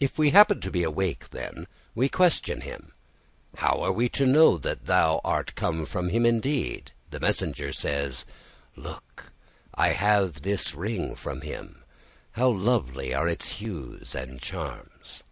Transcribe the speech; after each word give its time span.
If 0.00 0.16
we 0.16 0.30
happen 0.30 0.62
to 0.62 0.70
be 0.70 0.82
awake 0.82 1.28
then, 1.28 1.66
we 1.94 2.08
question 2.08 2.62
him: 2.62 2.92
"How 3.58 3.82
are 3.82 3.92
we 3.92 4.08
to 4.08 4.24
know 4.24 4.56
that 4.56 4.86
thou 4.86 5.20
art 5.24 5.54
come 5.54 5.84
from 5.84 6.08
him 6.08 6.24
indeed?" 6.24 6.92
The 7.10 7.20
messenger 7.20 7.70
says, 7.74 8.24
"Look! 8.76 9.32
I 9.74 9.88
have 9.88 10.40
this 10.40 10.74
ring 10.74 11.14
from 11.14 11.42
him. 11.42 11.84
How 12.32 12.48
lovely 12.48 13.12
are 13.12 13.28
its 13.28 13.48
hues 13.60 14.14
and 14.14 14.40
charms!" 14.40 15.22